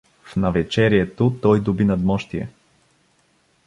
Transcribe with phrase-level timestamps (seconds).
[0.23, 2.49] В навечерието той доби надмощие.